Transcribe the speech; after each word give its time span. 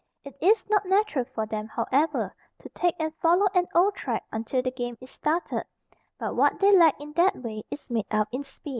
It 0.23 0.35
is 0.41 0.67
not 0.67 0.87
natural 0.87 1.25
for 1.25 1.45
them, 1.45 1.67
however, 1.67 2.33
to 2.63 2.69
take 2.69 2.95
and 2.97 3.13
follow 3.17 3.45
an 3.53 3.67
old 3.75 3.93
track 3.93 4.23
until 4.31 4.63
the 4.63 4.71
game 4.71 4.97
is 4.99 5.11
started, 5.11 5.63
but 6.17 6.33
what 6.35 6.59
they 6.59 6.75
lack 6.75 6.99
in 6.99 7.13
that 7.13 7.35
way 7.35 7.61
is 7.69 7.87
made 7.87 8.07
up 8.09 8.27
in 8.31 8.43
speed. 8.43 8.69